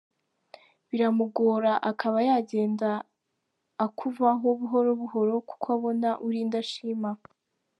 [0.89, 2.89] Biramugora akaba yagenda
[3.85, 7.09] akuvaho buhoro buhoro kuko abona uri indashima.